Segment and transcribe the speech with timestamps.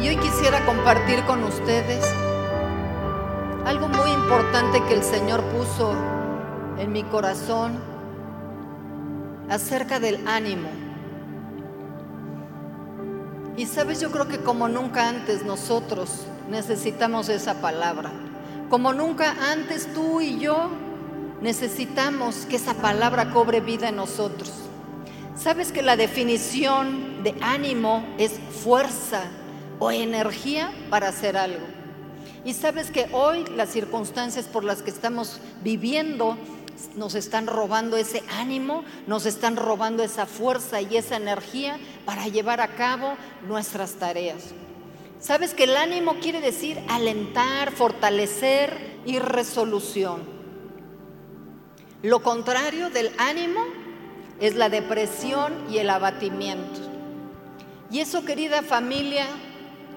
[0.00, 2.04] Y hoy quisiera compartir con ustedes
[3.66, 5.92] algo muy importante que el Señor puso
[6.78, 7.72] en mi corazón
[9.50, 10.68] acerca del ánimo.
[13.56, 18.12] Y sabes, yo creo que como nunca antes nosotros necesitamos esa palabra.
[18.70, 20.70] Como nunca antes tú y yo
[21.40, 24.52] necesitamos que esa palabra cobre vida en nosotros.
[25.34, 29.22] Sabes que la definición de ánimo es fuerza
[29.78, 31.66] o energía para hacer algo.
[32.44, 36.36] Y sabes que hoy las circunstancias por las que estamos viviendo
[36.94, 42.60] nos están robando ese ánimo, nos están robando esa fuerza y esa energía para llevar
[42.60, 43.14] a cabo
[43.46, 44.54] nuestras tareas.
[45.20, 50.22] Sabes que el ánimo quiere decir alentar, fortalecer y resolución.
[52.02, 53.60] Lo contrario del ánimo
[54.40, 56.80] es la depresión y el abatimiento.
[57.90, 59.26] Y eso, querida familia,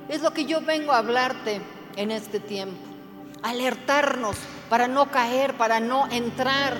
[0.09, 1.61] es lo que yo vengo a hablarte
[1.95, 2.77] en este tiempo.
[3.43, 4.37] Alertarnos
[4.69, 6.77] para no caer, para no entrar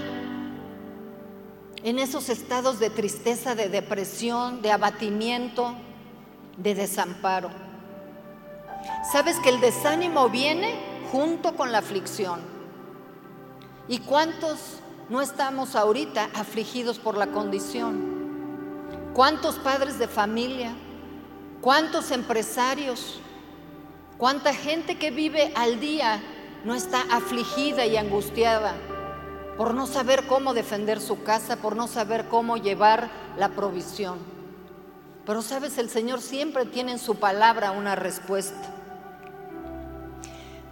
[1.84, 5.76] en esos estados de tristeza, de depresión, de abatimiento,
[6.58, 7.50] de desamparo.
[9.12, 10.76] Sabes que el desánimo viene
[11.12, 12.40] junto con la aflicción.
[13.88, 19.12] ¿Y cuántos no estamos ahorita afligidos por la condición?
[19.14, 20.74] ¿Cuántos padres de familia?
[21.62, 23.20] ¿Cuántos empresarios?
[24.18, 26.20] ¿Cuánta gente que vive al día
[26.66, 28.74] no está afligida y angustiada
[29.58, 34.18] por no saber cómo defender su casa, por no saber cómo llevar la provisión?
[35.24, 38.74] Pero sabes, el Señor siempre tiene en su palabra una respuesta.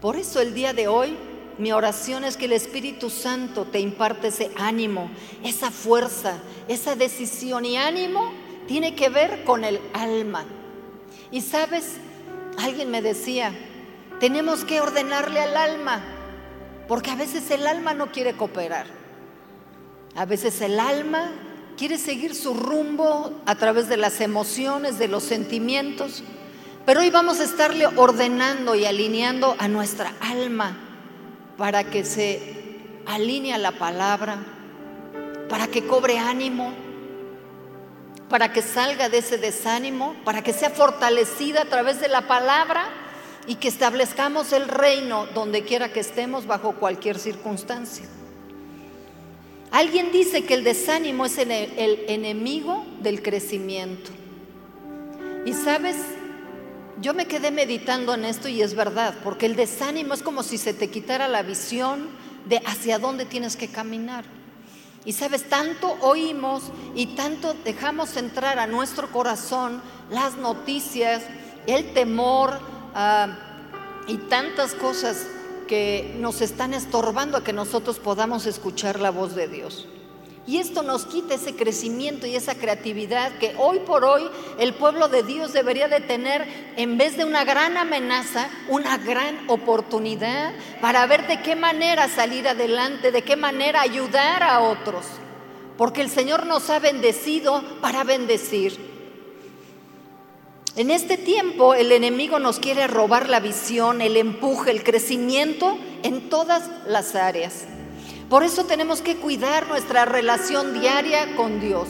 [0.01, 1.15] Por eso el día de hoy
[1.59, 5.11] mi oración es que el Espíritu Santo te imparte ese ánimo,
[5.43, 8.31] esa fuerza, esa decisión y ánimo
[8.65, 10.45] tiene que ver con el alma.
[11.31, 11.97] Y sabes,
[12.57, 13.51] alguien me decía,
[14.19, 16.01] tenemos que ordenarle al alma,
[16.87, 18.87] porque a veces el alma no quiere cooperar.
[20.15, 21.31] A veces el alma
[21.77, 26.23] quiere seguir su rumbo a través de las emociones, de los sentimientos.
[26.85, 30.77] Pero hoy vamos a estarle ordenando y alineando a nuestra alma
[31.57, 34.39] para que se alinee a la palabra,
[35.47, 36.73] para que cobre ánimo,
[38.29, 42.87] para que salga de ese desánimo, para que sea fortalecida a través de la palabra
[43.47, 48.05] y que establezcamos el reino donde quiera que estemos bajo cualquier circunstancia.
[49.71, 54.11] Alguien dice que el desánimo es el, enemigo del crecimiento.
[55.45, 55.95] Y sabes,
[57.01, 60.57] yo me quedé meditando en esto y es verdad, porque el desánimo es como si
[60.57, 62.09] se te quitara la visión
[62.45, 64.25] de hacia dónde tienes que caminar.
[65.09, 69.81] Y sabes, tanto oímos y tanto dejamos entrar a nuestro corazón
[70.11, 71.23] las noticias,
[71.65, 72.59] el temor
[72.93, 73.35] ah,
[74.07, 75.25] y tantas cosas
[75.67, 79.87] que nos están estorbando a que nosotros podamos escuchar la voz de Dios.
[80.49, 84.27] Y esto nos quita ese crecimiento y esa creatividad que hoy por hoy
[84.57, 89.47] el pueblo de Dios debería de tener, en vez de una gran amenaza, una gran
[89.47, 90.51] oportunidad
[90.81, 95.05] para ver de qué manera salir adelante, de qué manera ayudar a otros.
[95.77, 98.75] Porque el Señor nos ha bendecido para bendecir.
[100.75, 106.27] En este tiempo el enemigo nos quiere robar la visión, el empuje, el crecimiento en
[106.27, 107.67] todas las áreas.
[108.29, 111.87] Por eso tenemos que cuidar nuestra relación diaria con Dios.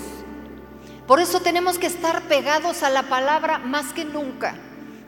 [1.06, 4.56] Por eso tenemos que estar pegados a la palabra más que nunca,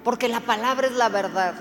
[0.03, 1.53] porque la palabra es la verdad.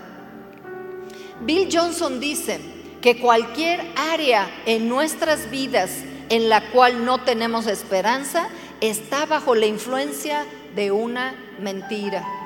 [1.43, 2.61] Bill Johnson dice
[3.01, 5.91] que cualquier área en nuestras vidas
[6.31, 8.49] en la cual no tenemos esperanza
[8.81, 12.40] está bajo la influencia de una mentira.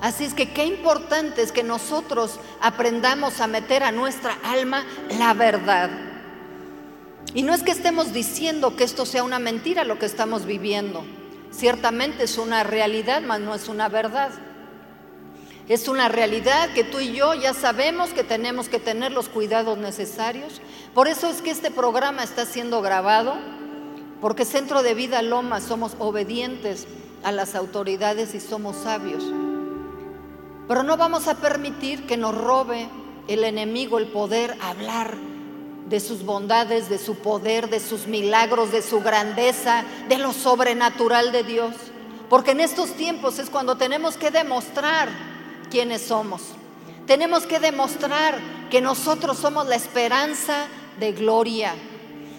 [0.00, 4.84] Así es que qué importante es que nosotros aprendamos a meter a nuestra alma
[5.18, 5.90] la verdad.
[7.34, 11.04] Y no es que estemos diciendo que esto sea una mentira lo que estamos viviendo.
[11.50, 14.30] Ciertamente es una realidad, mas no es una verdad.
[15.68, 19.78] Es una realidad que tú y yo ya sabemos que tenemos que tener los cuidados
[19.78, 20.60] necesarios.
[20.94, 23.36] Por eso es que este programa está siendo grabado,
[24.20, 26.88] porque Centro de Vida Loma somos obedientes
[27.22, 29.22] a las autoridades y somos sabios.
[30.70, 32.88] Pero no vamos a permitir que nos robe
[33.26, 35.16] el enemigo el poder hablar
[35.88, 41.32] de sus bondades, de su poder, de sus milagros, de su grandeza, de lo sobrenatural
[41.32, 41.74] de Dios.
[42.28, 45.08] Porque en estos tiempos es cuando tenemos que demostrar
[45.72, 46.42] quiénes somos.
[47.04, 48.38] Tenemos que demostrar
[48.70, 50.66] que nosotros somos la esperanza
[51.00, 51.74] de gloria.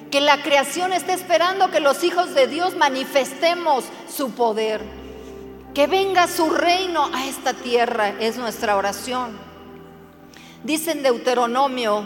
[0.10, 5.00] Que la creación está esperando que los hijos de Dios manifestemos su poder.
[5.73, 9.38] Que venga su reino a esta tierra, es nuestra oración.
[10.63, 12.03] Dice en Deuteronomio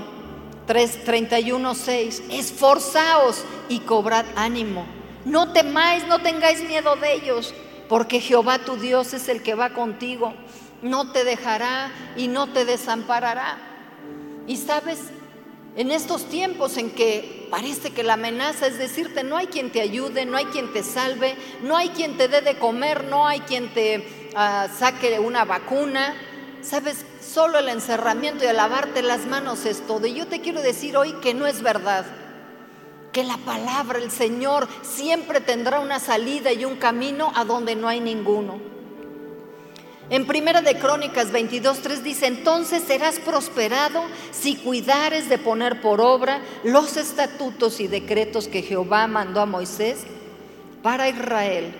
[0.67, 4.85] 3, 31, 6, esforzaos y cobrad ánimo.
[5.25, 7.53] No temáis, no tengáis miedo de ellos,
[7.89, 10.33] porque Jehová tu Dios es el que va contigo.
[10.83, 13.57] No te dejará y no te desamparará.
[14.45, 14.99] Y sabes,
[15.75, 19.81] en estos tiempos en que parece que la amenaza es decirte, no hay quien te
[19.81, 23.41] ayude, no hay quien te salve, no hay quien te dé de comer, no hay
[23.41, 26.15] quien te ah, saque una vacuna,
[26.61, 30.07] sabes, solo el encerramiento y el lavarte las manos es todo.
[30.07, 32.05] Y yo te quiero decir hoy que no es verdad,
[33.11, 37.89] que la palabra, el Señor, siempre tendrá una salida y un camino a donde no
[37.89, 38.74] hay ninguno.
[40.09, 46.41] En Primera de Crónicas 22:3 dice, "Entonces serás prosperado si cuidares de poner por obra
[46.63, 49.99] los estatutos y decretos que Jehová mandó a Moisés
[50.83, 51.73] para Israel."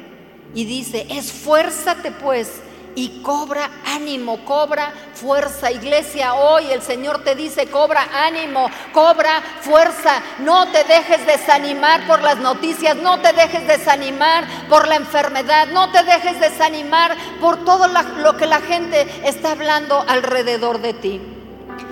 [0.56, 2.62] Y dice, "Esfuérzate pues
[2.96, 5.72] y cobra ánimo, cobra fuerza.
[5.72, 10.22] Iglesia, hoy el Señor te dice, cobra ánimo, cobra fuerza.
[10.40, 15.92] No te dejes desanimar por las noticias, no te dejes desanimar por la enfermedad, no
[15.92, 21.22] te dejes desanimar por todo lo que la gente está hablando alrededor de ti.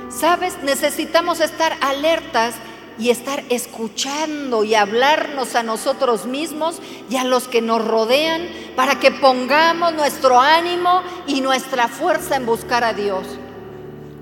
[0.09, 2.55] Sabes, necesitamos estar alertas
[2.97, 6.79] y estar escuchando y hablarnos a nosotros mismos
[7.09, 12.45] y a los que nos rodean para que pongamos nuestro ánimo y nuestra fuerza en
[12.45, 13.25] buscar a Dios.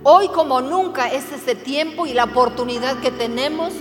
[0.04, 3.74] Hoy como nunca es ese tiempo y la oportunidad que tenemos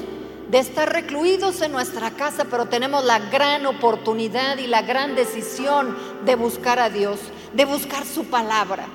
[0.51, 5.97] de estar recluidos en nuestra casa, pero tenemos la gran oportunidad y la gran decisión
[6.25, 7.21] de buscar a Dios,
[7.55, 8.87] de buscar su palabra.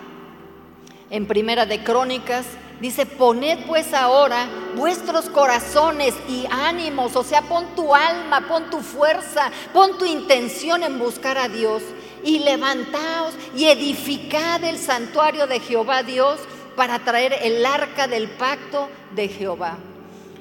[1.09, 2.45] En Primera de Crónicas
[2.80, 8.80] Dice, poned pues ahora vuestros corazones y ánimos, o sea, pon tu alma, pon tu
[8.80, 11.83] fuerza, pon tu intención en buscar a Dios
[12.24, 16.39] y levantaos y edificad el santuario de Jehová Dios
[16.75, 19.78] para traer el arca del pacto de Jehová.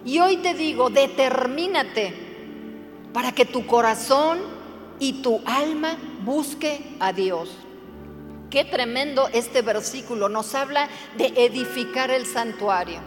[0.04, 2.12] Y hoy te digo, determínate
[3.12, 4.40] para que tu corazón
[4.98, 7.50] y tu alma busque a Dios.
[8.54, 10.28] Qué tremendo este versículo.
[10.28, 13.00] Nos habla de edificar el santuario.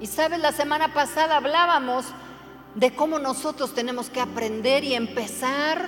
[0.00, 2.06] Y sabes, la semana pasada hablábamos
[2.74, 5.86] de cómo nosotros tenemos que aprender y empezar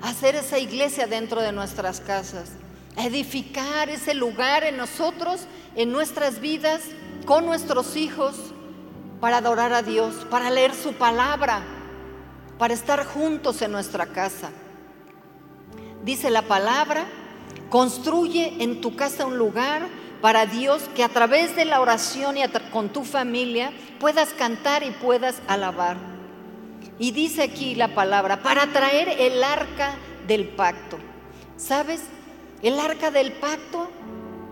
[0.00, 2.52] a hacer esa iglesia dentro de nuestras casas.
[2.96, 5.42] edificar ese lugar en nosotros,
[5.76, 6.80] en nuestras vidas,
[7.26, 8.36] con nuestros hijos,
[9.20, 11.60] para adorar a Dios, para leer su palabra,
[12.58, 14.48] para estar juntos en nuestra casa.
[16.04, 17.06] Dice la palabra
[17.70, 19.86] Construye en tu casa un lugar
[20.20, 22.42] para Dios que a través de la oración y
[22.72, 25.96] con tu familia puedas cantar y puedas alabar.
[26.98, 29.94] Y dice aquí la palabra, para traer el arca
[30.26, 30.98] del pacto.
[31.56, 32.02] ¿Sabes?
[32.62, 33.90] El arca del pacto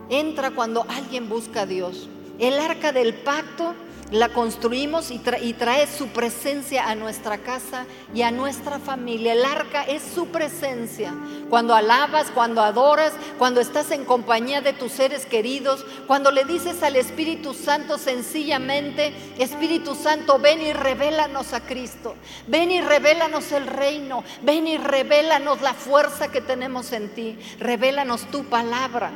[0.09, 2.07] entra cuando alguien busca a Dios.
[2.39, 3.73] El arca del pacto
[4.11, 9.33] la construimos y, trae su presencia a nuestra casa y a nuestra familia.
[9.33, 11.13] El arca es su presencia.
[11.49, 16.83] Cuando alabas, cuando adoras, cuando estás en compañía de tus seres queridos, cuando le dices
[16.83, 22.15] al Espíritu Santo sencillamente, Espíritu Santo, ven y revélanos a Cristo.
[22.47, 24.23] Ven y revélanos el reino.
[24.41, 27.37] Ven y revélanos la fuerza que tenemos en ti.
[27.59, 29.11] Revélanos tu palabra.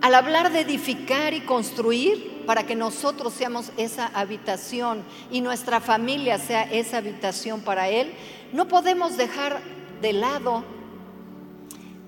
[0.00, 6.38] Al hablar de edificar y construir, para que nosotros seamos esa habitación y nuestra familia
[6.38, 8.14] sea esa habitación para Él,
[8.52, 9.60] no podemos dejar
[10.00, 10.64] de lado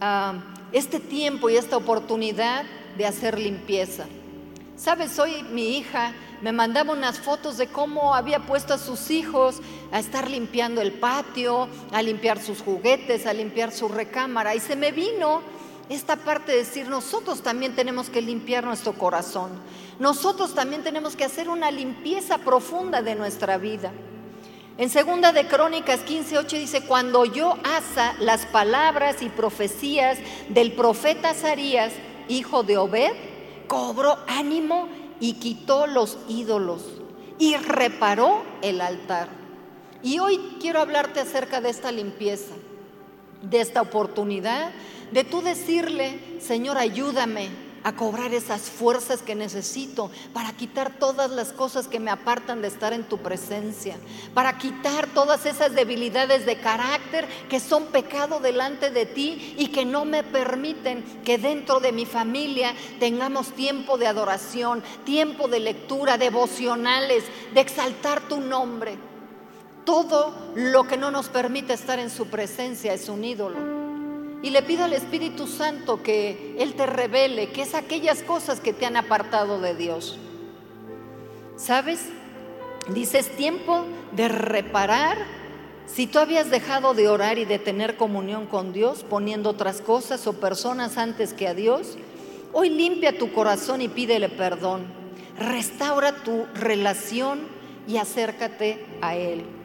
[0.00, 0.34] ah,
[0.72, 2.64] este tiempo y esta oportunidad
[2.96, 4.06] de hacer limpieza.
[4.76, 9.60] Sabes, hoy mi hija me mandaba unas fotos de cómo había puesto a sus hijos
[9.92, 14.54] a estar limpiando el patio, a limpiar sus juguetes, a limpiar su recámara.
[14.54, 15.42] Y se me vino
[15.90, 19.50] esta parte de decir, nosotros también tenemos que limpiar nuestro corazón.
[19.98, 23.90] Nosotros también tenemos que hacer una limpieza profunda de nuestra vida.
[24.78, 30.16] En segunda de Crónicas 15:8 dice, "Cuando yo asa las palabras y profecías
[30.48, 31.92] del profeta Azarías,
[32.28, 33.10] hijo de Obed,
[33.66, 36.84] cobró ánimo y quitó los ídolos
[37.36, 39.28] y reparó el altar."
[40.04, 42.54] Y hoy quiero hablarte acerca de esta limpieza,
[43.42, 44.70] de esta oportunidad
[45.12, 47.48] de tú decirle, Señor, ayúdame
[47.82, 52.68] a cobrar esas fuerzas que necesito para quitar todas las cosas que me apartan de
[52.68, 53.96] estar en tu presencia,
[54.34, 59.84] para quitar todas esas debilidades de carácter que son pecado delante de ti y que
[59.84, 66.18] no me permiten que dentro de mi familia tengamos tiempo de adoración, tiempo de lectura,
[66.18, 67.24] devocionales,
[67.54, 68.98] de exaltar tu nombre.
[69.84, 73.79] Todo lo que no nos permite estar en su presencia es un ídolo.
[74.42, 78.72] Y le pido al Espíritu Santo que Él te revele que es aquellas cosas que
[78.72, 80.18] te han apartado de Dios.
[81.56, 82.06] ¿Sabes?
[82.88, 85.18] Dices tiempo de reparar.
[85.86, 90.26] Si tú habías dejado de orar y de tener comunión con Dios, poniendo otras cosas
[90.26, 91.98] o personas antes que a Dios,
[92.52, 94.84] hoy limpia tu corazón y pídele perdón.
[95.38, 97.40] Restaura tu relación
[97.86, 99.59] y acércate a Él.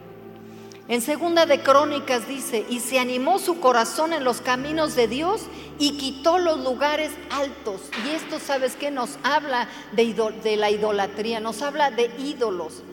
[0.88, 5.42] En segunda de Crónicas dice, y se animó su corazón en los caminos de Dios
[5.80, 7.80] y quitó los lugares altos.
[8.04, 8.92] Y esto, ¿sabes qué?
[8.92, 12.84] Nos habla de, la idolatría, nos habla de ídolos.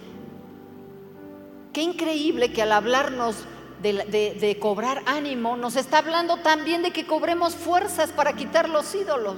[1.72, 3.36] Qué increíble que al hablarnos
[3.84, 9.36] de, cobrar ánimo, nos está hablando también de que cobremos fuerzas para quitar los ídolos.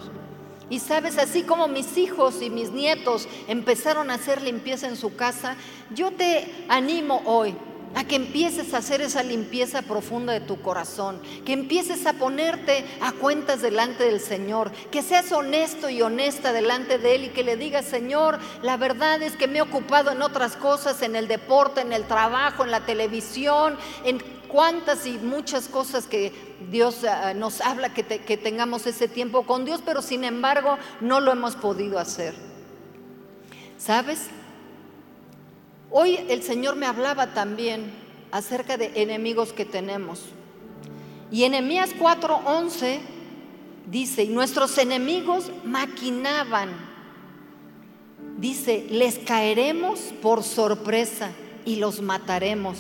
[0.70, 5.16] Y sabes, así como mis hijos y mis nietos empezaron a hacer limpieza en su
[5.16, 5.58] casa,
[5.94, 7.54] yo te animo hoy
[7.96, 12.86] a que empieces a hacer esa limpieza profunda de tu corazón, que empieces a ponerte
[13.02, 17.44] a cuentas delante del Señor, que seas honesto y honesta delante de Él y que
[17.44, 21.28] le digas, Señor, la verdad es que me he ocupado en otras cosas, en el
[21.28, 26.32] deporte, en el trabajo, en la televisión, en cuantas y muchas cosas que
[26.70, 31.22] Dios ah, nos habla que, que tengamos ese tiempo con Dios, pero sin embargo no
[31.22, 32.36] lo hemos podido hacer.
[33.78, 34.30] ¿Sabes?
[35.98, 37.90] Hoy el Señor me hablaba también
[38.30, 40.24] acerca de enemigos que tenemos.
[41.32, 43.00] Y Enemías 4:11
[43.90, 46.68] dice, y nuestros enemigos maquinaban.
[48.38, 51.32] Dice, les caeremos por sorpresa
[51.64, 52.78] y los mataremos.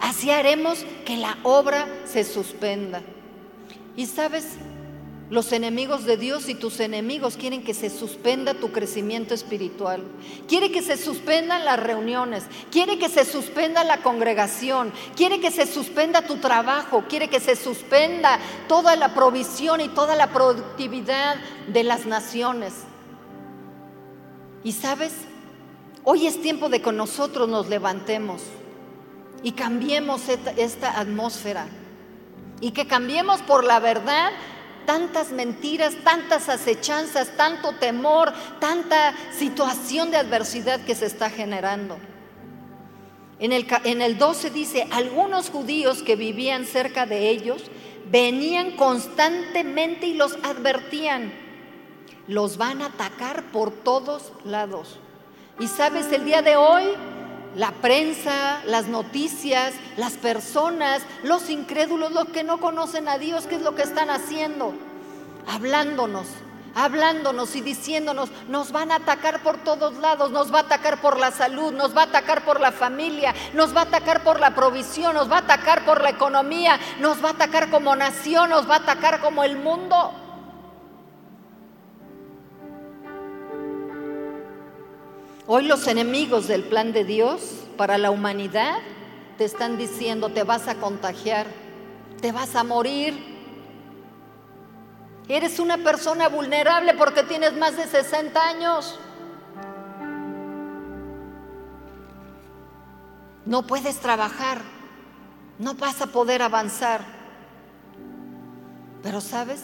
[0.00, 3.02] Así haremos que la obra se suspenda.
[3.94, 4.56] Y sabes,
[5.30, 10.02] los enemigos de Dios y tus enemigos quieren que se suspenda tu crecimiento espiritual.
[10.48, 12.44] Quiere que se suspendan las reuniones.
[12.70, 14.92] Quiere que se suspenda la congregación.
[15.16, 17.04] Quiere que se suspenda tu trabajo.
[17.08, 18.38] Quiere que se suspenda
[18.68, 21.36] toda la provisión y toda la productividad
[21.68, 22.74] de las naciones.
[24.62, 25.12] Y sabes,
[26.04, 28.42] hoy es tiempo de que nosotros nos levantemos
[29.44, 31.66] y cambiemos esta, atmósfera.
[32.60, 34.30] Y que cambiemos por la verdad
[34.86, 41.96] tantas mentiras, tantas acechanzas, tanto temor, tanta situación de adversidad que se está generando.
[43.38, 47.64] En el, en el 12 dice, algunos judíos que vivían cerca de ellos
[48.10, 51.32] venían constantemente y los advertían,
[52.26, 54.98] los van a atacar por todos lados.
[55.58, 56.84] Y sabes, el día de hoy
[57.56, 63.56] la prensa, las noticias, las personas, los incrédulos, los que no conocen a Dios, ¿qué
[63.56, 64.74] es lo que están haciendo?
[65.46, 66.26] Hablándonos,
[66.74, 71.18] hablándonos y diciéndonos, nos van a atacar por todos lados, nos va a atacar por
[71.18, 74.54] la salud, nos va a atacar por la familia, nos va a atacar por la
[74.54, 78.68] provisión, nos va a atacar por la economía, nos va a atacar como nación, nos
[78.68, 80.23] va a atacar como el mundo.
[85.46, 88.78] Hoy los enemigos del plan de Dios para la humanidad
[89.36, 91.46] te están diciendo, te vas a contagiar,
[92.22, 93.34] te vas a morir.
[95.28, 98.98] Eres una persona vulnerable porque tienes más de 60 años.
[103.44, 104.62] No puedes trabajar,
[105.58, 107.02] no vas a poder avanzar.
[109.02, 109.62] Pero sabes,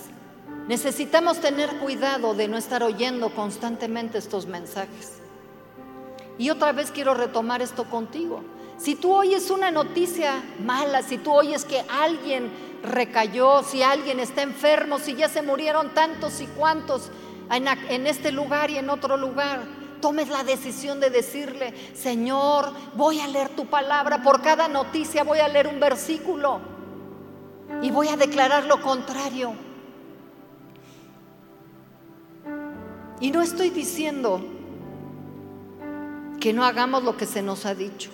[0.69, 5.20] necesitamos tener cuidado de no estar oyendo constantemente estos mensajes.
[6.41, 8.43] Y otra vez quiero retomar esto contigo.
[8.79, 12.51] Si tú oyes una noticia mala, si tú oyes que alguien
[12.83, 17.11] recayó, si alguien está enfermo, si ya se murieron tantos y cuantos
[17.51, 19.65] en, este lugar y en otro lugar,
[20.01, 25.41] tomes la decisión de decirle, Señor, voy a leer tu palabra, por cada noticia voy
[25.41, 26.59] a leer un versículo
[27.83, 29.53] y voy a declarar lo contrario.
[33.21, 34.41] Y no estoy diciendo
[36.41, 38.11] que no hagamos lo que se nos ha dicho.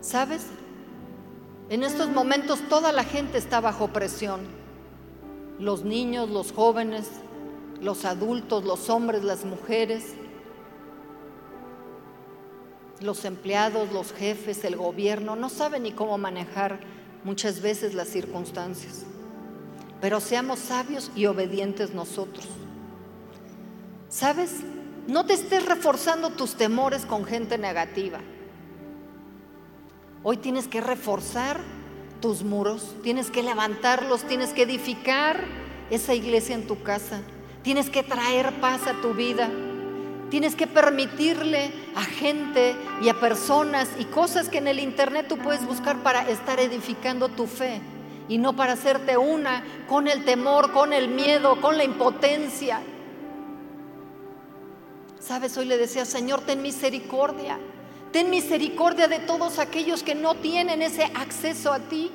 [0.00, 0.46] ¿Sabes?
[1.68, 4.40] En estos momentos toda la gente está bajo presión.
[5.58, 7.08] Los niños, los jóvenes,
[7.80, 10.14] los adultos, los hombres, las mujeres,
[13.00, 16.80] los empleados, los jefes, el gobierno, no saben ni cómo manejar
[17.24, 19.04] muchas veces las circunstancias.
[20.00, 22.46] Pero seamos sabios y obedientes nosotros.
[24.12, 24.56] ¿Sabes?
[25.08, 28.18] No te estés reforzando tus temores con gente negativa.
[30.22, 31.58] Hoy tienes que reforzar
[32.20, 35.42] tus muros, tienes que levantarlos, tienes que edificar
[35.88, 37.22] esa iglesia en tu casa,
[37.62, 39.48] tienes que traer paz a tu vida,
[40.28, 45.38] tienes que permitirle a gente y a personas y cosas que en el Internet tú
[45.38, 47.80] puedes buscar para estar edificando tu fe
[48.28, 52.82] y no para hacerte una con el temor, con el miedo, con la impotencia.
[55.22, 57.56] Sabes, hoy le decía, Señor, ten misericordia.
[58.10, 62.10] Ten misericordia de todos aquellos que no tienen ese acceso a ti.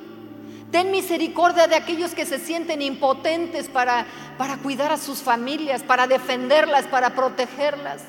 [0.70, 6.06] Ten misericordia de aquellos que se sienten impotentes para, para cuidar a sus familias, para
[6.06, 8.02] defenderlas, para protegerlas.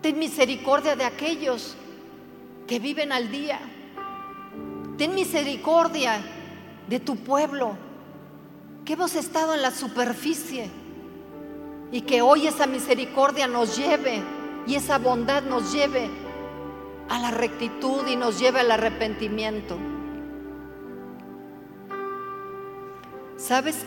[0.00, 1.74] Ten misericordia de aquellos
[2.68, 3.58] que viven al día.
[4.96, 6.20] Ten misericordia
[6.88, 7.76] de tu pueblo,
[8.84, 10.70] que hemos estado en la superficie
[11.92, 14.22] y que hoy esa misericordia nos lleve
[14.66, 16.10] y esa bondad nos lleve
[17.08, 19.78] a la rectitud y nos lleve al arrepentimiento.
[23.36, 23.84] ¿Sabes?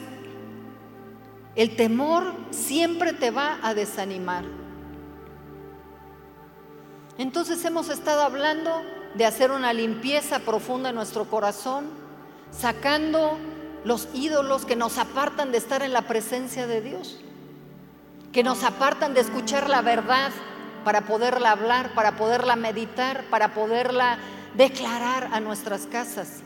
[1.56, 4.46] El temor siempre te va a desanimar.
[7.18, 8.82] Entonces hemos estado hablando
[9.16, 11.88] de hacer una limpieza profunda en nuestro corazón,
[12.52, 13.38] sacando
[13.84, 17.20] los ídolos que nos apartan de estar en la presencia de Dios,
[18.32, 20.32] que nos apartan de escuchar la verdad
[20.84, 24.18] para poderla hablar, para poderla meditar, para poderla
[24.56, 26.42] declarar a nuestras casas.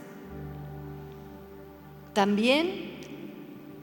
[2.13, 2.94] También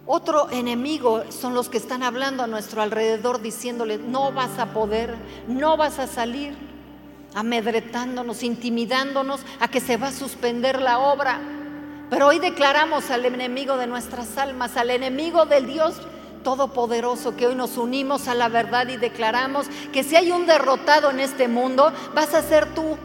[0.07, 5.17] otro enemigo son los que están hablando a nuestro alrededor diciéndole, no vas a poder,
[5.47, 6.57] no vas a salir,
[7.35, 11.41] amedretándonos, intimidándonos a que se va a suspender la obra.
[12.09, 16.01] Pero hoy declaramos al enemigo de nuestras almas, al enemigo del Dios
[16.43, 21.11] Todopoderoso, que hoy nos unimos a la verdad y declaramos que si hay un derrotado
[21.11, 22.97] en este mundo, vas a ser tú.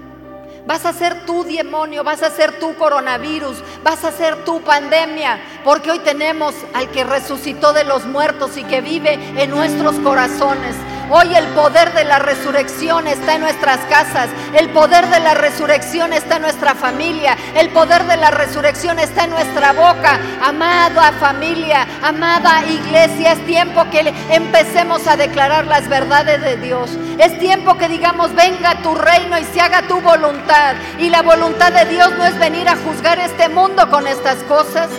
[0.68, 5.39] Vas a ser tu demonio, vas a ser tu coronavirus, vas a ser tu pandemia,
[5.63, 10.75] porque hoy tenemos al que resucitó de los muertos y que vive en nuestros corazones.
[11.12, 16.13] Hoy el poder de la resurrección está en nuestras casas, el poder de la resurrección
[16.13, 20.19] está en nuestra familia, el poder de la resurrección está en nuestra boca.
[20.41, 26.89] Amada familia, amada iglesia, es tiempo que empecemos a declarar las verdades de Dios.
[27.20, 30.74] Es tiempo que digamos, venga tu reino y se haga tu voluntad.
[30.98, 34.89] Y la voluntad de Dios no es venir a juzgar este mundo con estas cosas.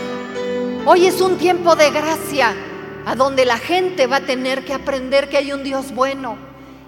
[0.84, 2.54] Hoy es un tiempo de gracia
[3.06, 6.36] a donde la gente va a tener que aprender que hay un Dios bueno.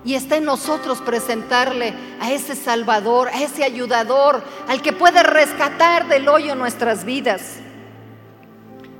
[0.04, 6.08] Y está en nosotros presentarle a ese Salvador, a ese ayudador, al que puede rescatar
[6.08, 7.58] del hoyo nuestras vidas.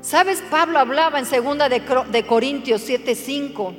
[0.00, 0.44] ¿Sabes?
[0.48, 3.74] Pablo hablaba en 2 de Corintios 7:5.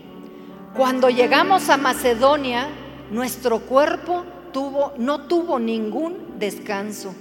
[0.75, 2.67] Cuando llegamos a Macedonia,
[3.09, 7.15] nuestro cuerpo tuvo, no tuvo ningún descanso,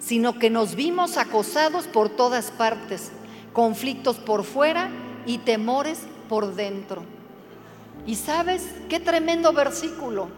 [0.00, 3.12] sino que nos vimos acosados por todas partes,
[3.52, 4.90] conflictos por fuera
[5.26, 7.02] y temores por dentro.
[8.06, 10.28] Y sabes, qué tremendo versículo.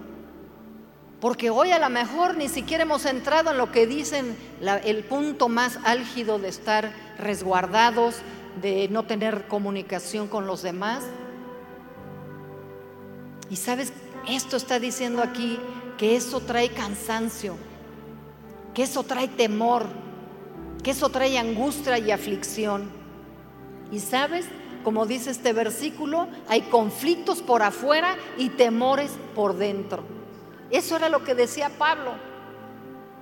[1.21, 4.37] Porque hoy a lo mejor ni siquiera hemos entrado en lo que dicen
[4.85, 8.17] el punto más álgido de estar resguardados,
[8.63, 11.05] de no tener comunicación con los demás.
[13.51, 13.93] Y sabes,
[14.29, 15.59] esto está diciendo aquí
[15.97, 17.57] que eso trae cansancio,
[18.73, 19.87] que eso trae temor,
[20.85, 22.91] que eso trae angustia y aflicción.
[23.91, 24.47] Y sabes,
[24.89, 30.03] como dice este versículo, hay conflictos por afuera y temores por dentro.
[30.71, 32.13] Eso era lo que decía Pablo.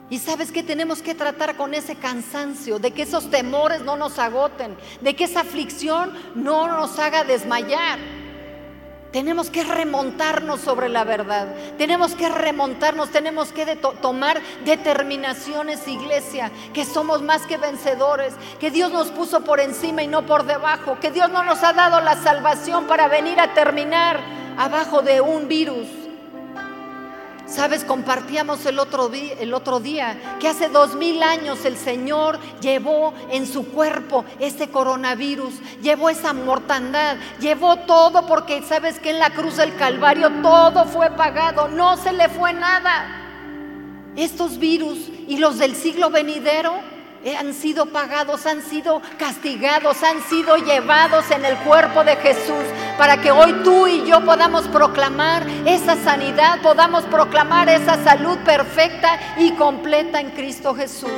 [0.09, 4.21] Y sabes que tenemos que tratar con ese cansancio, de que esos temores no nos
[4.21, 7.99] agoten, de que esa aflicción no nos haga desmayar.
[9.17, 11.49] Tenemos que remontarnos sobre la verdad.
[11.79, 18.93] Tenemos que remontarnos, tenemos que tomar determinaciones, iglesia, que somos más que vencedores, que Dios
[18.93, 22.23] nos puso por encima y no por debajo, que Dios no nos ha dado la
[22.23, 24.21] salvación para venir a terminar
[24.59, 26.06] abajo de un virus.
[27.47, 32.41] Sabes, compartíamos el otro, día, el otro día que hace dos mil años el Señor
[32.61, 39.21] llevó en su cuerpo ese coronavirus, llevó esa mortandad, llevó todo porque sabes que en
[39.21, 43.23] la cruz del Calvario todo fue pagado, no se le fue nada.
[44.17, 46.96] Estos virus y los del siglo venidero
[47.39, 52.65] han sido pagados, han sido castigados, han sido llevados en el cuerpo de Jesús
[52.99, 59.19] para que hoy tú y yo podamos proclamar esa sanidad, podamos proclamar esa salud perfecta
[59.39, 61.11] y completa en Cristo Jesús.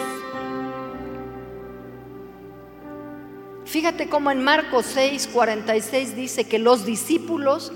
[3.65, 7.71] Fíjate cómo en Marcos 6, 46 dice que los discípulos,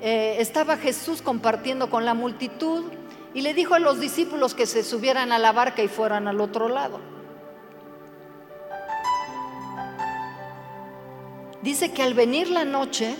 [0.00, 2.84] eh, estaba Jesús compartiendo con la multitud
[3.34, 6.40] y le dijo a los discípulos que se subieran a la barca y fueran al
[6.40, 7.11] otro lado.
[11.62, 13.14] Dice que al venir la noche,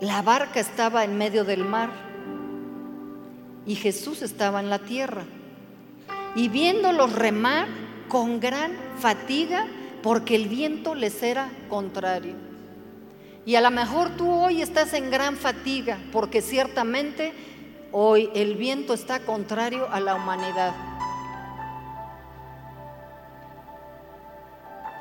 [0.00, 1.90] La barca estaba en medio del mar
[3.66, 5.24] y Jesús estaba en la tierra.
[6.36, 7.66] Y viéndolos remar
[8.08, 9.66] con gran fatiga,
[10.02, 12.34] porque el viento les era contrario.
[13.44, 17.32] Y a lo mejor tú hoy estás en gran fatiga, porque ciertamente
[17.90, 20.74] hoy el viento está contrario a la humanidad.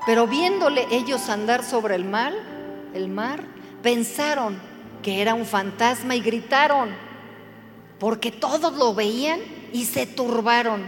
[0.08, 2.32] Pero viéndole ellos andar sobre el mar,
[2.94, 3.44] el mar,
[3.84, 4.58] pensaron
[5.04, 6.96] que era un fantasma y gritaron,
[8.00, 9.42] porque todos lo veían
[9.74, 10.82] y se turbaron.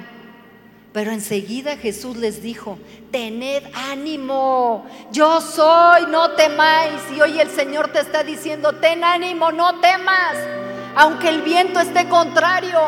[0.94, 2.80] Pero enseguida Jesús les dijo,
[3.12, 7.02] tened ánimo, yo soy, no temáis.
[7.14, 10.38] Y hoy el Señor te está diciendo, ten ánimo, no temas,
[10.96, 12.80] aunque el viento esté contrario,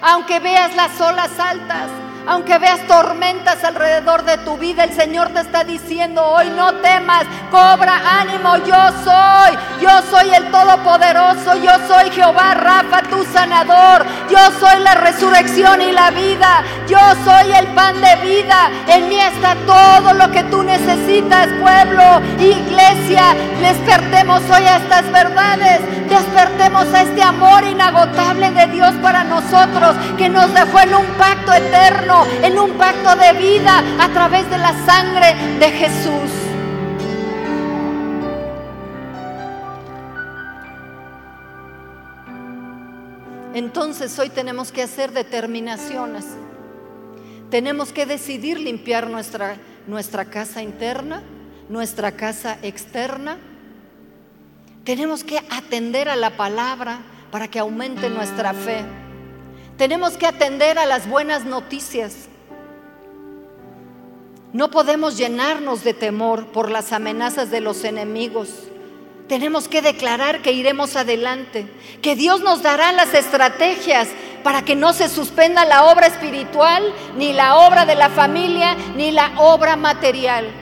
[0.00, 1.90] aunque veas las olas altas,
[2.26, 7.24] aunque veas tormentas alrededor de tu vida, el Señor te está diciendo hoy, no temas,
[7.50, 14.38] cobra ánimo, yo soy, yo soy el Todopoderoso, yo soy Jehová Rafa, tu sanador, yo
[14.60, 19.56] soy la resurrección y la vida, yo soy el pan de vida, en mí está
[19.66, 22.20] todo lo que tú necesitas, pueblo,
[23.60, 30.28] despertemos hoy a estas verdades, despertemos a este amor inagotable de Dios para nosotros, que
[30.28, 34.72] nos dejó en un pacto eterno en un pacto de vida a través de la
[34.84, 36.30] sangre de Jesús.
[43.54, 46.24] Entonces hoy tenemos que hacer determinaciones.
[47.50, 51.22] Tenemos que decidir limpiar nuestra, nuestra casa interna,
[51.72, 53.38] nuestra casa externa.
[54.84, 56.98] Tenemos que atender a la palabra
[57.30, 58.84] para que aumente nuestra fe.
[59.78, 62.28] Tenemos que atender a las buenas noticias.
[64.52, 68.50] No podemos llenarnos de temor por las amenazas de los enemigos.
[69.26, 71.66] Tenemos que declarar que iremos adelante,
[72.02, 74.08] que Dios nos dará las estrategias
[74.44, 79.10] para que no se suspenda la obra espiritual, ni la obra de la familia, ni
[79.10, 80.61] la obra material.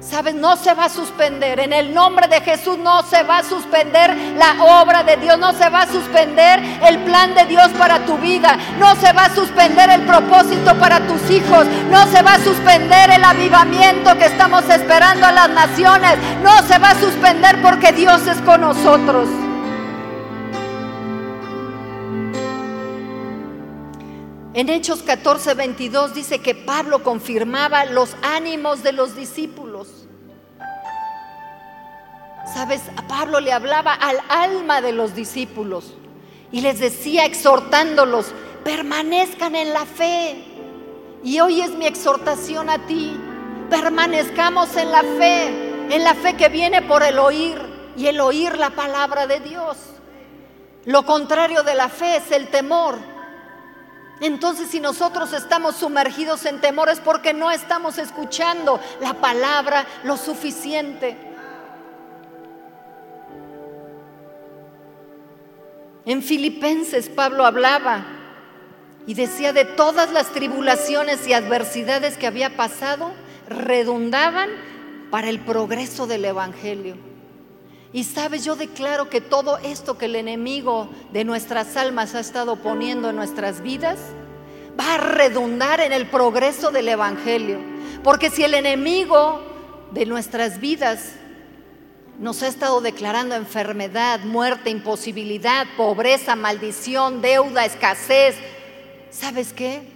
[0.00, 0.34] ¿Sabes?
[0.34, 1.58] No se va a suspender.
[1.58, 5.38] En el nombre de Jesús no se va a suspender la obra de Dios.
[5.38, 8.56] No se va a suspender el plan de Dios para tu vida.
[8.78, 11.66] No se va a suspender el propósito para tus hijos.
[11.90, 16.16] No se va a suspender el avivamiento que estamos esperando a las naciones.
[16.42, 19.45] No se va a suspender porque Dios es con nosotros.
[24.56, 30.08] En Hechos 14, 22 dice que Pablo confirmaba los ánimos de los discípulos.
[32.54, 35.92] Sabes, a Pablo le hablaba al alma de los discípulos
[36.50, 38.32] y les decía exhortándolos,
[38.64, 40.42] permanezcan en la fe.
[41.22, 43.14] Y hoy es mi exhortación a ti,
[43.68, 45.48] permanezcamos en la fe,
[45.94, 47.58] en la fe que viene por el oír
[47.94, 49.76] y el oír la palabra de Dios.
[50.86, 53.15] Lo contrario de la fe es el temor.
[54.20, 61.16] Entonces si nosotros estamos sumergidos en temores porque no estamos escuchando la palabra lo suficiente.
[66.06, 68.06] En Filipenses Pablo hablaba
[69.06, 73.12] y decía de todas las tribulaciones y adversidades que había pasado,
[73.48, 74.48] redundaban
[75.10, 77.05] para el progreso del Evangelio.
[77.96, 82.56] Y sabes, yo declaro que todo esto que el enemigo de nuestras almas ha estado
[82.56, 83.98] poniendo en nuestras vidas
[84.78, 87.58] va a redundar en el progreso del Evangelio.
[88.04, 89.40] Porque si el enemigo
[89.92, 91.12] de nuestras vidas
[92.18, 98.36] nos ha estado declarando enfermedad, muerte, imposibilidad, pobreza, maldición, deuda, escasez,
[99.10, 99.88] ¿sabes qué?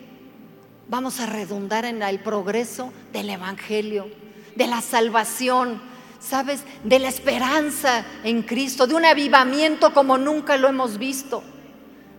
[0.89, 4.09] Vamos a redundar en el progreso del Evangelio,
[4.57, 5.90] de la salvación,
[6.21, 6.63] ¿sabes?
[6.85, 11.43] De la esperanza en Cristo, de un avivamiento como nunca lo hemos visto.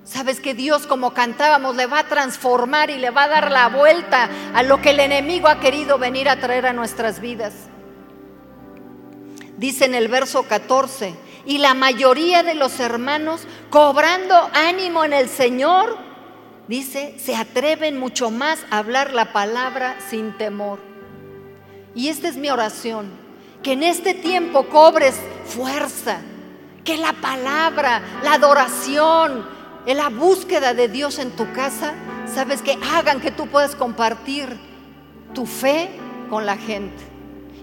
[0.04, 3.70] Sabes que Dios, como cantábamos, le va a transformar y le va a dar la
[3.70, 7.54] vuelta a lo que el enemigo ha querido venir a traer a nuestras vidas.
[9.58, 11.14] Dice en el verso 14,
[11.46, 15.98] y la mayoría de los hermanos, cobrando ánimo en el Señor,
[16.68, 20.80] dice, se atreven mucho más a hablar la palabra sin temor.
[21.94, 23.21] Y esta es mi oración
[23.64, 26.20] que en este tiempo cobres fuerza,
[26.84, 29.46] que la palabra, la adoración,
[29.86, 31.94] la búsqueda de Dios en tu casa,
[32.34, 34.60] sabes que hagan que tú puedas compartir
[35.34, 35.90] tu fe
[36.30, 37.04] con la gente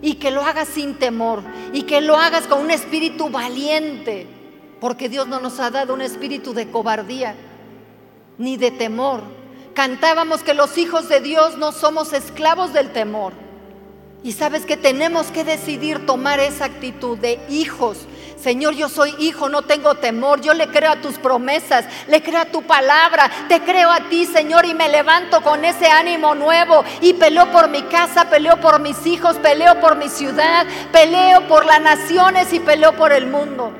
[0.00, 4.26] y que lo hagas sin temor y que lo hagas con un espíritu valiente,
[4.80, 7.34] porque Dios no nos ha dado un espíritu de cobardía
[8.36, 9.22] ni de temor.
[9.74, 13.47] Cantábamos que los hijos de Dios no somos esclavos del temor
[14.22, 17.98] y sabes que tenemos que decidir tomar esa actitud de hijos.
[18.36, 22.40] Señor, yo soy hijo, no tengo temor, yo le creo a tus promesas, le creo
[22.40, 26.84] a tu palabra, te creo a ti, Señor, y me levanto con ese ánimo nuevo
[27.00, 31.66] y peleo por mi casa, peleo por mis hijos, peleo por mi ciudad, peleo por
[31.66, 33.72] las naciones y peleo por el mundo.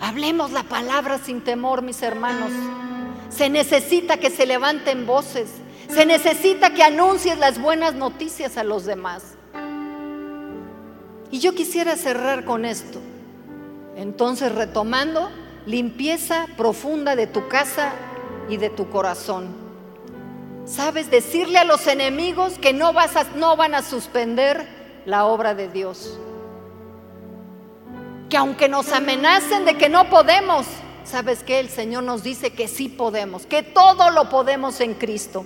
[0.00, 2.50] Hablemos la palabra sin temor, mis hermanos.
[3.30, 5.48] Se necesita que se levanten voces.
[5.88, 9.34] Se necesita que anuncies las buenas noticias a los demás.
[11.30, 13.00] Y yo quisiera cerrar con esto.
[13.96, 15.30] Entonces, retomando,
[15.66, 17.92] limpieza profunda de tu casa
[18.48, 19.48] y de tu corazón.
[20.66, 21.10] ¿Sabes?
[21.10, 24.66] Decirle a los enemigos que no, vas no van a suspender
[25.06, 26.18] la obra de Dios.
[28.30, 30.66] Que aunque nos amenacen de que no podemos,
[31.04, 31.60] ¿sabes qué?
[31.60, 35.44] El Señor nos dice que sí podemos, que todo lo podemos en Cristo.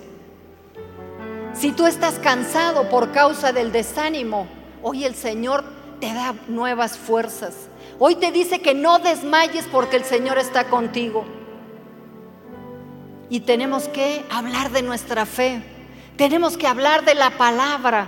[1.59, 4.47] Si tú estás cansado por causa del desánimo,
[4.81, 5.65] hoy el Señor
[5.99, 7.69] te da nuevas fuerzas.
[7.99, 11.25] Hoy te dice que no desmayes porque el Señor está contigo.
[13.29, 15.61] Y tenemos que hablar de nuestra fe.
[16.17, 18.07] Tenemos que hablar de la palabra.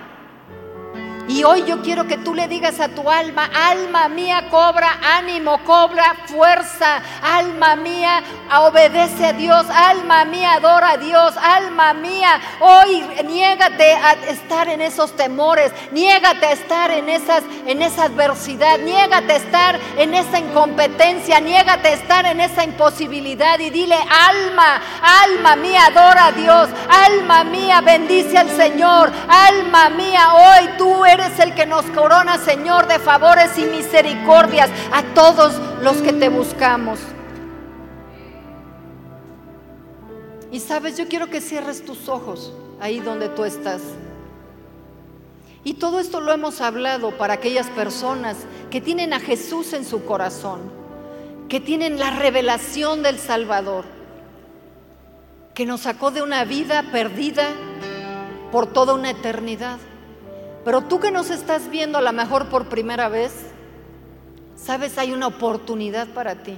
[1.31, 5.62] Y hoy yo quiero que tú le digas a tu alma, alma mía, cobra ánimo,
[5.62, 8.21] cobra fuerza, alma mía,
[8.59, 14.81] obedece a Dios, alma mía, adora a Dios, alma mía, hoy niégate a estar en
[14.81, 20.40] esos temores, niégate a estar en, esas, en esa adversidad, niégate a estar en esa
[20.40, 24.83] incompetencia, niégate a estar en esa imposibilidad y dile, alma,
[25.23, 31.38] alma mía, adora a Dios, alma mía, bendice al Señor, alma mía, hoy tú eres
[31.38, 37.01] el que nos corona, Señor, de favores y misericordias a todos los que te buscamos.
[40.53, 43.83] Y sabes, yo quiero que cierres tus ojos ahí donde tú estás.
[45.62, 48.37] Y todo esto lo hemos hablado para aquellas personas
[48.70, 50.61] que tienen a Jesús en su corazón,
[51.49, 53.85] que tienen la revelación del Salvador,
[55.55, 57.49] que nos sacó de una vida perdida
[58.51, 59.79] por toda una eternidad.
[60.64, 63.33] Pero tú que nos estás viendo a lo mejor por primera vez,
[64.57, 66.57] sabes, hay una oportunidad para ti,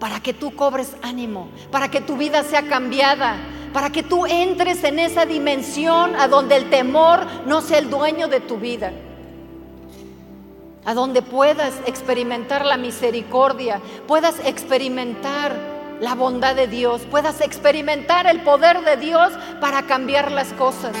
[0.00, 3.36] para que tú cobres ánimo, para que tu vida sea cambiada,
[3.72, 8.26] para que tú entres en esa dimensión a donde el temor no sea el dueño
[8.26, 8.92] de tu vida,
[10.84, 15.54] a donde puedas experimentar la misericordia, puedas experimentar
[16.00, 20.96] la bondad de Dios, puedas experimentar el poder de Dios para cambiar las cosas.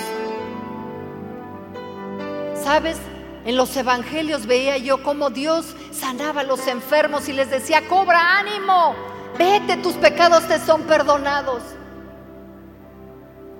[2.62, 2.98] ¿Sabes?
[3.44, 8.38] En los evangelios veía yo cómo Dios sanaba a los enfermos y les decía, cobra
[8.38, 8.94] ánimo,
[9.38, 11.62] vete, tus pecados te son perdonados.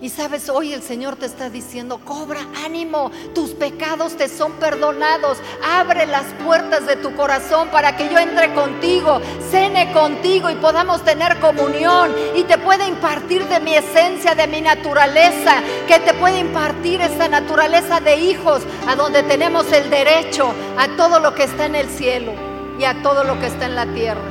[0.00, 5.38] Y sabes, hoy el Señor te está diciendo, cobra ánimo, tus pecados te son perdonados.
[5.60, 11.04] Abre las puertas de tu corazón para que yo entre contigo, cene contigo y podamos
[11.04, 12.14] tener comunión.
[12.36, 17.26] Y te pueda impartir de mi esencia, de mi naturaleza, que te puede impartir esa
[17.26, 21.88] naturaleza de hijos, a donde tenemos el derecho a todo lo que está en el
[21.88, 22.34] cielo
[22.78, 24.22] y a todo lo que está en la tierra.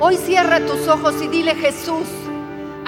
[0.00, 2.06] Hoy cierra tus ojos y dile Jesús.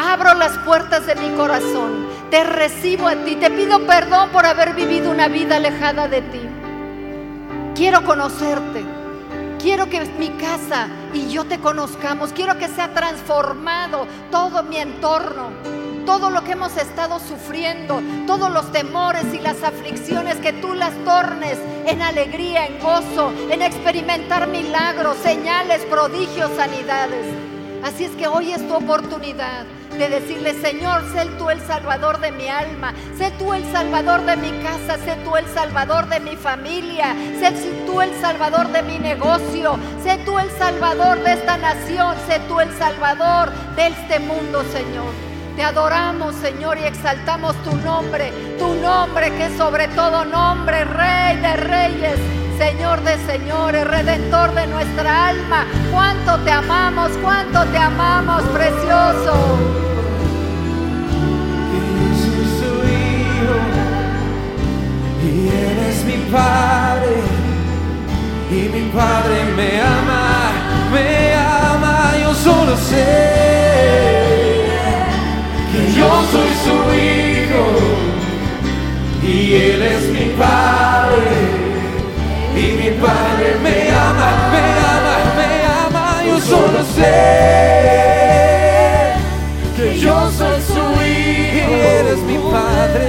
[0.02, 2.06] Abro las puertas de mi corazón.
[2.30, 3.36] Te recibo a ti.
[3.36, 6.40] Te pido perdón por haber vivido una vida alejada de ti.
[7.74, 8.82] Quiero conocerte.
[9.58, 12.32] Quiero que mi casa y yo te conozcamos.
[12.32, 15.50] Quiero que sea transformado todo mi entorno.
[16.06, 20.94] Todo lo que hemos estado sufriendo, todos los temores y las aflicciones, que tú las
[21.04, 27.26] tornes en alegría, en gozo, en experimentar milagros, señales, prodigios, sanidades.
[27.84, 29.66] Así es que hoy es tu oportunidad
[29.98, 34.36] de decirle, Señor, sé tú el salvador de mi alma, sé tú el salvador de
[34.36, 37.52] mi casa, sé tú el salvador de mi familia, sé
[37.86, 42.60] tú el salvador de mi negocio, sé tú el salvador de esta nación, sé tú
[42.60, 45.12] el salvador de este mundo, Señor.
[45.56, 51.36] Te adoramos, Señor, y exaltamos tu nombre, tu nombre que es sobre todo nombre, Rey
[51.36, 55.64] de Reyes, Señor de señores, Redentor de nuestra alma.
[55.90, 59.32] Cuánto te amamos, cuánto te amamos, precioso.
[65.24, 67.16] y Él es mi Padre,
[68.50, 70.52] y mi Padre me ama,
[70.92, 74.20] me ama, yo solo sé
[75.72, 77.64] que yo soy su Hijo,
[79.22, 81.59] y Él es mi Padre,
[82.60, 85.50] y mi Padre me ama, me ama, me
[85.86, 86.04] ama.
[86.26, 87.16] Yo solo sé
[89.76, 91.70] que yo soy su hijo.
[91.70, 93.06] Y eres mi Padre,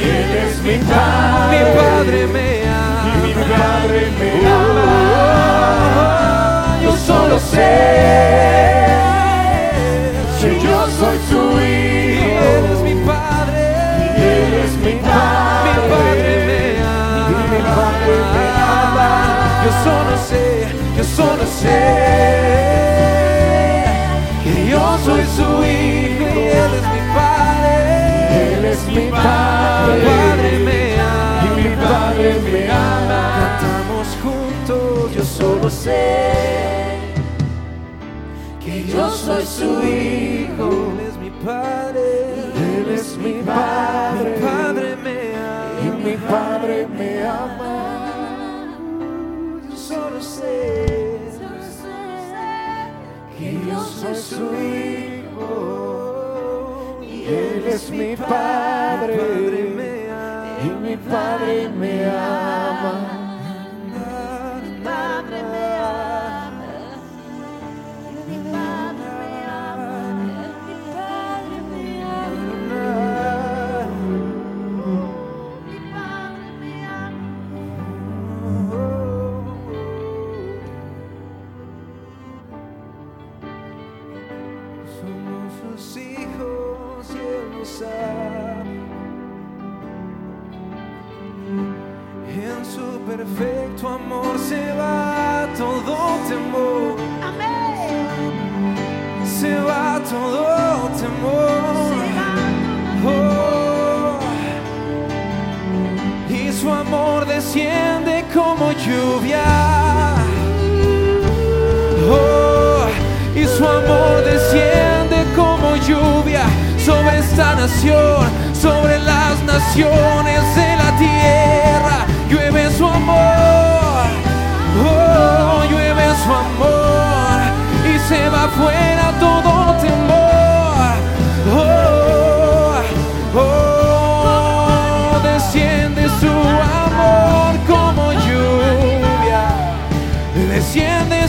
[0.00, 1.52] y eres mi Padre.
[1.52, 4.88] Mi Padre me ama, y mi Padre me ama.
[5.14, 6.31] Uh, uh, uh.
[35.82, 36.98] Sé
[38.64, 40.68] que yo soy su hijo.
[40.92, 42.06] Él es mi Padre.
[42.76, 44.30] Él es mi Padre.
[44.30, 45.16] Mi Padre me
[45.82, 45.96] Y ama.
[46.04, 47.76] mi Padre me ama.
[49.68, 51.18] Yo solo sé
[53.38, 55.50] Que yo soy su hijo.
[57.02, 59.16] Y Él es mi Padre.
[60.64, 62.41] Y mi Padre me ama.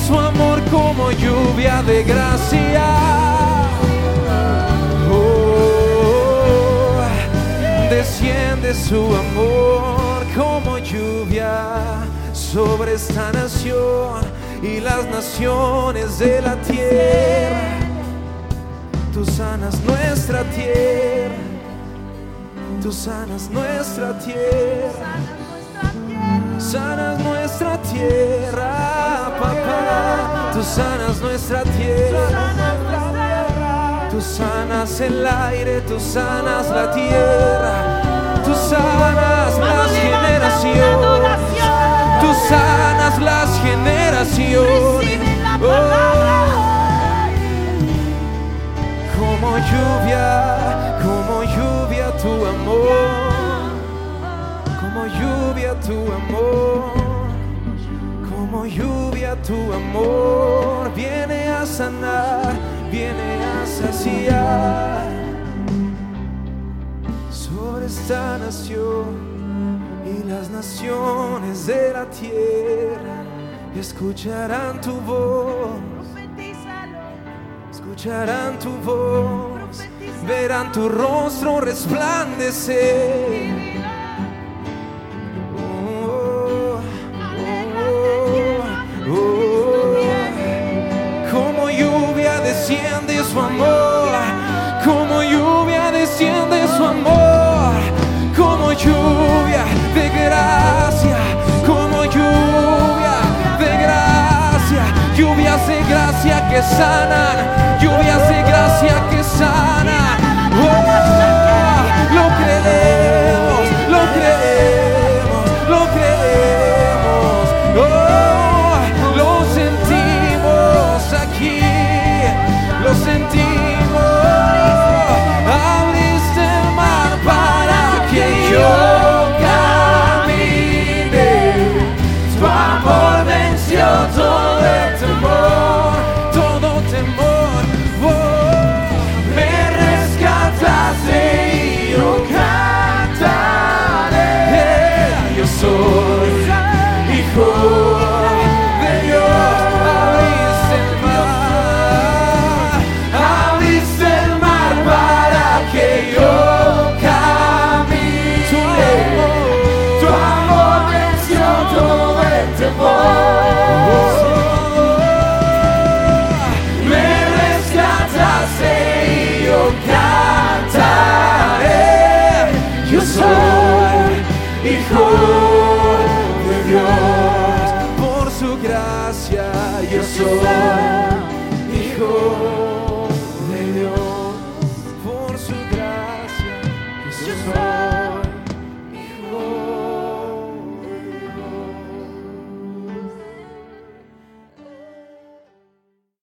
[0.08, 2.86] Su amor como lluvia de gracia.
[5.12, 7.02] Oh,
[7.90, 14.22] desciende su amor como lluvia sobre esta nación
[14.62, 17.80] y las naciones de la tierra.
[19.14, 21.36] Tú sanas nuestra tierra,
[22.82, 25.43] tú sanas nuestra tierra.
[26.60, 30.52] Sanas nuestra tierra, papá.
[30.54, 32.30] Tú sanas nuestra tierra.
[34.10, 38.02] Tú sanas el aire, tú sanas la tierra.
[38.46, 41.40] Tú sanas las generaciones.
[42.22, 45.20] Tú sanas las generaciones.
[45.62, 45.80] Oh,
[49.18, 53.23] como lluvia, como lluvia tu amor
[55.24, 56.92] lluvia tu amor,
[58.30, 62.54] como lluvia tu amor, viene a sanar,
[62.92, 65.08] viene a saciar
[67.32, 69.34] sobre esta nación
[70.06, 73.24] y las naciones de la tierra.
[73.76, 75.80] Escucharán tu voz,
[77.72, 79.84] escucharán tu voz,
[80.28, 83.63] verán tu rostro resplandecer.
[93.34, 94.12] Su amor,
[94.86, 97.74] como lluvia desciende su amor,
[98.38, 99.64] como lluvia
[99.96, 101.18] de gracia,
[101.66, 103.18] como lluvia
[103.58, 104.84] de gracia,
[105.18, 110.23] lluvias de gracia que sanan, lluvias de gracia que sanan.